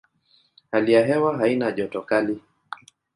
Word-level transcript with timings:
Hali 0.71 0.93
ya 0.93 1.05
hewa 1.05 1.37
haina 1.37 1.71
joto 1.71 2.01
kali. 2.01 2.41